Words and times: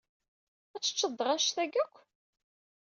Ad 0.75 0.81
teččeḍ 0.81 1.11
dɣa 1.15 1.29
annect-agi 1.35 1.79
akk? 1.83 1.95